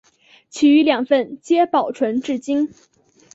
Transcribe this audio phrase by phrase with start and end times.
[0.49, 2.73] 其余两份皆保存至今。